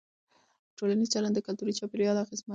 [0.77, 2.49] ټولنیز چلند د کلتوري چاپېریال اغېز دی.